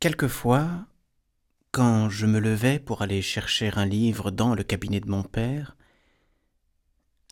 Quelquefois, 0.00 0.86
quand 1.72 2.08
je 2.08 2.26
me 2.26 2.38
levais 2.38 2.78
pour 2.78 3.02
aller 3.02 3.20
chercher 3.20 3.72
un 3.74 3.84
livre 3.84 4.30
dans 4.30 4.54
le 4.54 4.62
cabinet 4.62 5.00
de 5.00 5.10
mon 5.10 5.24
père, 5.24 5.76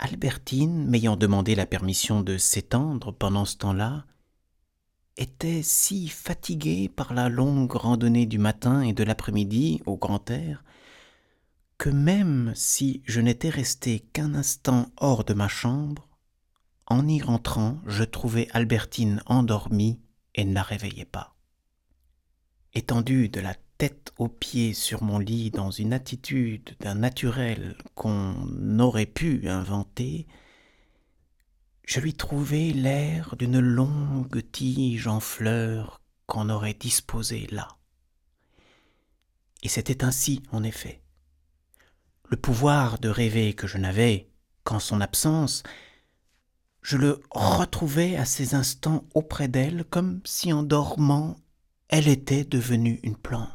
Albertine, 0.00 0.84
m'ayant 0.88 1.16
demandé 1.16 1.54
la 1.54 1.64
permission 1.64 2.22
de 2.22 2.36
s'étendre 2.36 3.12
pendant 3.12 3.44
ce 3.44 3.56
temps-là, 3.58 4.04
était 5.16 5.62
si 5.62 6.08
fatiguée 6.08 6.88
par 6.88 7.14
la 7.14 7.28
longue 7.28 7.70
randonnée 7.70 8.26
du 8.26 8.38
matin 8.38 8.80
et 8.80 8.92
de 8.92 9.04
l'après-midi 9.04 9.80
au 9.86 9.96
grand 9.96 10.28
air, 10.28 10.64
que 11.78 11.88
même 11.88 12.52
si 12.56 13.00
je 13.04 13.20
n'étais 13.20 13.48
resté 13.48 14.00
qu'un 14.00 14.34
instant 14.34 14.90
hors 14.96 15.22
de 15.22 15.34
ma 15.34 15.46
chambre, 15.46 16.08
en 16.88 17.06
y 17.06 17.22
rentrant, 17.22 17.78
je 17.86 18.02
trouvais 18.02 18.48
Albertine 18.50 19.22
endormie 19.26 20.00
et 20.34 20.44
ne 20.44 20.52
la 20.52 20.64
réveillais 20.64 21.04
pas. 21.04 21.35
Étendue 22.76 23.30
de 23.30 23.40
la 23.40 23.54
tête 23.78 24.12
aux 24.18 24.28
pieds 24.28 24.74
sur 24.74 25.02
mon 25.02 25.18
lit 25.18 25.50
dans 25.50 25.70
une 25.70 25.94
attitude 25.94 26.76
d'un 26.80 26.96
naturel 26.96 27.74
qu'on 27.94 28.78
aurait 28.78 29.06
pu 29.06 29.48
inventer, 29.48 30.26
je 31.86 32.00
lui 32.00 32.12
trouvais 32.12 32.72
l'air 32.72 33.34
d'une 33.36 33.60
longue 33.60 34.42
tige 34.52 35.06
en 35.06 35.20
fleurs 35.20 36.02
qu'on 36.26 36.50
aurait 36.50 36.74
disposée 36.74 37.46
là. 37.50 37.78
Et 39.62 39.70
c'était 39.70 40.04
ainsi, 40.04 40.42
en 40.52 40.62
effet. 40.62 41.00
Le 42.28 42.36
pouvoir 42.36 42.98
de 42.98 43.08
rêver 43.08 43.54
que 43.54 43.66
je 43.66 43.78
n'avais 43.78 44.28
qu'en 44.64 44.80
son 44.80 45.00
absence, 45.00 45.62
je 46.82 46.98
le 46.98 47.22
retrouvais 47.30 48.16
à 48.16 48.26
ces 48.26 48.54
instants 48.54 49.06
auprès 49.14 49.48
d'elle 49.48 49.86
comme 49.86 50.20
si 50.26 50.52
en 50.52 50.62
dormant 50.62 51.38
elle 51.88 52.08
était 52.08 52.44
devenue 52.44 53.00
une 53.02 53.16
plante. 53.16 53.50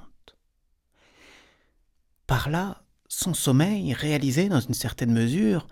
Par 2.27 2.49
là, 2.49 2.85
son 3.07 3.33
sommeil 3.33 3.93
réalisait 3.93 4.47
dans 4.47 4.61
une 4.61 4.73
certaine 4.73 5.11
mesure 5.11 5.67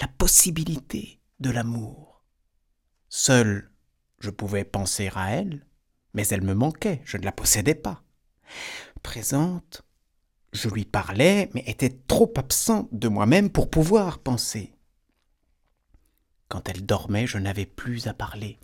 la 0.00 0.08
possibilité 0.08 1.20
de 1.38 1.50
l'amour. 1.50 2.24
Seul, 3.08 3.70
je 4.18 4.30
pouvais 4.30 4.64
penser 4.64 5.10
à 5.14 5.30
elle, 5.30 5.64
mais 6.12 6.26
elle 6.28 6.42
me 6.42 6.54
manquait, 6.54 7.02
je 7.04 7.18
ne 7.18 7.24
la 7.24 7.32
possédais 7.32 7.74
pas. 7.74 8.02
Présente, 9.02 9.82
je 10.52 10.68
lui 10.68 10.84
parlais, 10.84 11.50
mais 11.54 11.62
était 11.66 11.96
trop 12.08 12.32
absent 12.36 12.88
de 12.90 13.08
moi-même 13.08 13.50
pour 13.50 13.70
pouvoir 13.70 14.18
penser. 14.18 14.75
Quand 16.48 16.68
elle 16.68 16.86
dormait, 16.86 17.26
je 17.26 17.38
n'avais 17.38 17.66
plus 17.66 18.06
à 18.06 18.14
parler. 18.14 18.58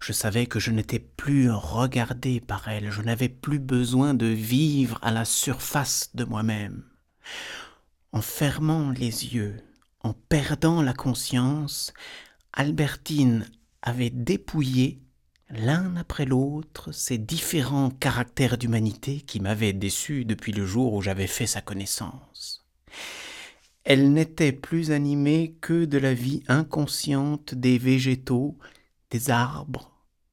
Je 0.00 0.12
savais 0.12 0.46
que 0.46 0.58
je 0.58 0.72
n'étais 0.72 0.98
plus 0.98 1.50
regardé 1.50 2.40
par 2.40 2.68
elle, 2.68 2.90
je 2.90 3.02
n'avais 3.02 3.28
plus 3.28 3.60
besoin 3.60 4.14
de 4.14 4.26
vivre 4.26 4.98
à 5.02 5.12
la 5.12 5.24
surface 5.24 6.10
de 6.14 6.24
moi-même. 6.24 6.82
En 8.12 8.22
fermant 8.22 8.90
les 8.90 9.34
yeux, 9.34 9.56
en 10.00 10.14
perdant 10.14 10.82
la 10.82 10.94
conscience, 10.94 11.92
Albertine 12.52 13.48
avait 13.82 14.10
dépouillé 14.10 15.00
l'un 15.50 15.96
après 15.96 16.24
l'autre 16.24 16.92
ces 16.92 17.18
différents 17.18 17.90
caractères 17.90 18.58
d'humanité 18.58 19.20
qui 19.20 19.40
m'avaient 19.40 19.72
déçu 19.72 20.24
depuis 20.24 20.52
le 20.52 20.66
jour 20.66 20.94
où 20.94 21.02
j'avais 21.02 21.26
fait 21.26 21.46
sa 21.46 21.60
connaissance. 21.60 22.57
Elle 23.88 24.12
n'était 24.12 24.52
plus 24.52 24.90
animée 24.90 25.56
que 25.62 25.86
de 25.86 25.96
la 25.96 26.12
vie 26.12 26.42
inconsciente 26.46 27.54
des 27.54 27.78
végétaux, 27.78 28.58
des 29.10 29.30
arbres, 29.30 29.90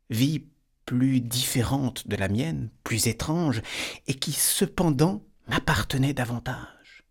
vie 0.09 0.43
plus 0.85 1.21
différente 1.21 2.05
de 2.09 2.17
la 2.17 2.27
mienne, 2.27 2.69
plus 2.83 3.07
étrange, 3.07 3.61
et 4.07 4.13
qui 4.13 4.33
cependant 4.33 5.23
m'appartenait 5.47 6.13
davantage. 6.13 7.05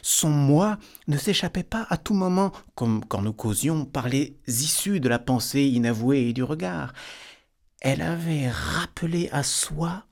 Son 0.00 0.30
moi 0.30 0.78
ne 1.06 1.18
s'échappait 1.18 1.62
pas 1.62 1.86
à 1.90 1.98
tout 1.98 2.14
moment, 2.14 2.52
comme 2.74 3.04
quand 3.04 3.20
nous 3.20 3.34
causions, 3.34 3.84
par 3.84 4.08
les 4.08 4.38
issues 4.46 5.00
de 5.00 5.10
la 5.10 5.18
pensée 5.18 5.64
inavouée 5.64 6.28
et 6.28 6.32
du 6.32 6.44
regard. 6.44 6.94
Elle 7.82 8.00
avait 8.00 8.48
rappelé 8.48 9.28
à 9.32 9.42
soi 9.42 10.06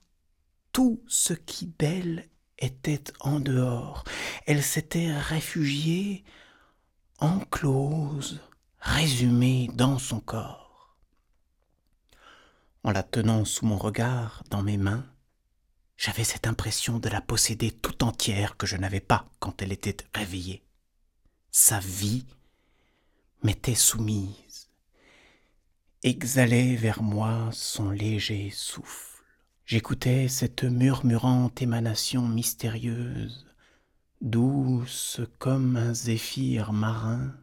tout 0.70 1.02
ce 1.06 1.32
qui 1.32 1.72
d'elle 1.78 2.28
était 2.62 3.04
en 3.20 3.40
dehors. 3.40 4.04
Elle 4.46 4.62
s'était 4.62 5.12
réfugiée, 5.12 6.24
enclose, 7.18 8.40
résumée 8.80 9.68
dans 9.74 9.98
son 9.98 10.20
corps. 10.20 10.96
En 12.84 12.90
la 12.90 13.02
tenant 13.02 13.44
sous 13.44 13.66
mon 13.66 13.76
regard, 13.76 14.42
dans 14.50 14.62
mes 14.62 14.76
mains, 14.76 15.06
j'avais 15.96 16.24
cette 16.24 16.48
impression 16.48 16.98
de 16.98 17.08
la 17.08 17.20
posséder 17.20 17.70
tout 17.70 18.02
entière 18.02 18.56
que 18.56 18.66
je 18.66 18.76
n'avais 18.76 19.00
pas 19.00 19.28
quand 19.38 19.62
elle 19.62 19.72
était 19.72 19.98
réveillée. 20.14 20.64
Sa 21.52 21.78
vie 21.78 22.26
m'était 23.44 23.76
soumise, 23.76 24.70
exhalait 26.02 26.74
vers 26.74 27.02
moi 27.02 27.50
son 27.52 27.90
léger 27.90 28.50
souffle. 28.50 29.11
J'écoutais 29.64 30.28
cette 30.28 30.64
murmurante 30.64 31.62
émanation 31.62 32.26
mystérieuse, 32.26 33.46
douce 34.20 35.20
comme 35.38 35.76
un 35.76 35.94
zéphyr 35.94 36.72
marin, 36.72 37.34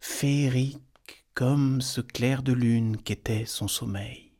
féerique 0.00 1.24
comme 1.34 1.80
ce 1.80 2.00
clair 2.00 2.42
de 2.42 2.52
lune 2.52 2.96
qu'était 2.96 3.46
son 3.46 3.68
sommeil. 3.68 4.32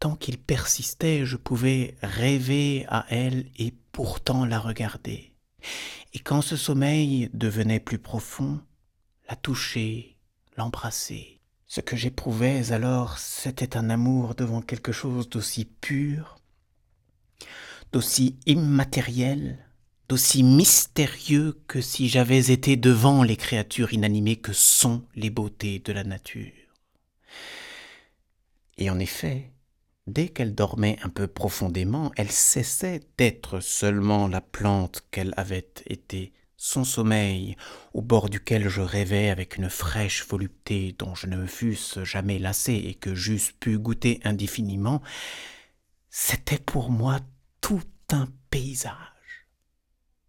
Tant 0.00 0.16
qu'il 0.16 0.36
persistait, 0.38 1.24
je 1.24 1.36
pouvais 1.36 1.96
rêver 2.02 2.84
à 2.88 3.06
elle 3.08 3.48
et 3.56 3.72
pourtant 3.92 4.44
la 4.44 4.58
regarder. 4.58 5.32
Et 6.12 6.18
quand 6.18 6.42
ce 6.42 6.56
sommeil 6.56 7.30
devenait 7.32 7.80
plus 7.80 7.98
profond, 7.98 8.60
la 9.28 9.36
toucher, 9.36 10.18
l'embrasser. 10.56 11.33
Ce 11.66 11.80
que 11.80 11.96
j'éprouvais 11.96 12.72
alors, 12.72 13.18
c'était 13.18 13.76
un 13.76 13.90
amour 13.90 14.34
devant 14.34 14.60
quelque 14.60 14.92
chose 14.92 15.28
d'aussi 15.28 15.64
pur, 15.64 16.38
d'aussi 17.92 18.38
immatériel, 18.46 19.58
d'aussi 20.08 20.42
mystérieux 20.42 21.58
que 21.66 21.80
si 21.80 22.08
j'avais 22.08 22.50
été 22.50 22.76
devant 22.76 23.22
les 23.22 23.36
créatures 23.36 23.92
inanimées 23.92 24.36
que 24.36 24.52
sont 24.52 25.04
les 25.14 25.30
beautés 25.30 25.78
de 25.78 25.92
la 25.92 26.04
nature. 26.04 26.52
Et 28.76 28.90
en 28.90 28.98
effet, 28.98 29.52
dès 30.06 30.28
qu'elle 30.28 30.54
dormait 30.54 30.98
un 31.02 31.08
peu 31.08 31.26
profondément, 31.26 32.12
elle 32.16 32.30
cessait 32.30 33.00
d'être 33.16 33.60
seulement 33.60 34.28
la 34.28 34.40
plante 34.40 35.02
qu'elle 35.10 35.32
avait 35.36 35.72
été 35.86 36.32
son 36.64 36.84
sommeil, 36.84 37.56
au 37.92 38.00
bord 38.00 38.30
duquel 38.30 38.70
je 38.70 38.80
rêvais 38.80 39.28
avec 39.28 39.58
une 39.58 39.68
fraîche 39.68 40.26
volupté 40.26 40.96
dont 40.98 41.14
je 41.14 41.26
ne 41.26 41.36
me 41.36 41.46
fusse 41.46 42.02
jamais 42.04 42.38
lassé 42.38 42.72
et 42.72 42.94
que 42.94 43.14
j'eusse 43.14 43.52
pu 43.52 43.78
goûter 43.78 44.18
indéfiniment, 44.24 45.02
c'était 46.08 46.58
pour 46.58 46.90
moi 46.90 47.20
tout 47.60 47.82
un 48.12 48.28
paysage. 48.48 49.46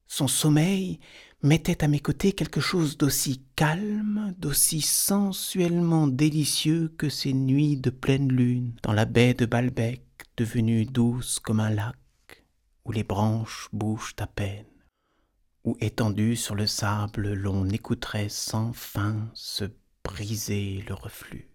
Son 0.07 0.27
sommeil 0.27 0.99
mettait 1.41 1.85
à 1.85 1.87
mes 1.87 2.01
côtés 2.01 2.33
quelque 2.33 2.59
chose 2.59 2.97
d'aussi 2.97 3.41
calme, 3.55 4.35
d'aussi 4.37 4.81
sensuellement 4.81 6.05
délicieux 6.05 6.93
que 6.97 7.07
ces 7.07 7.31
nuits 7.31 7.77
de 7.77 7.89
pleine 7.89 8.29
lune 8.29 8.73
dans 8.83 8.93
la 8.93 9.05
baie 9.05 9.35
de 9.35 9.45
Balbec 9.45 10.03
devenue 10.35 10.83
douce 10.83 11.39
comme 11.39 11.61
un 11.61 11.69
lac 11.69 11.95
où 12.83 12.91
les 12.91 13.03
branches 13.03 13.69
bougent 13.71 14.15
à 14.19 14.27
peine 14.27 14.65
où 15.65 15.75
étendu 15.81 16.35
sur 16.35 16.55
le 16.55 16.67
sable 16.67 17.33
l'on 17.33 17.67
écouterait 17.69 18.29
sans 18.29 18.71
fin 18.71 19.29
se 19.33 19.65
briser 20.03 20.83
le 20.87 20.93
reflux. 20.93 21.49